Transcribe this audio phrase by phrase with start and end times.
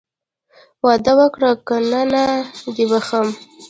[0.85, 2.23] واده وکړه که نه نه
[2.75, 3.27] دې بښم.